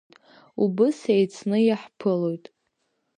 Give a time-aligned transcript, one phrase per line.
[0.63, 2.45] Убыс еицны иаҳԥылоит…